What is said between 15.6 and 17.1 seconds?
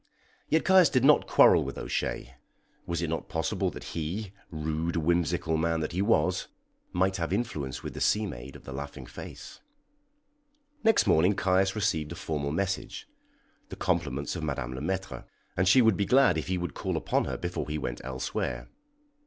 she would be glad if he would call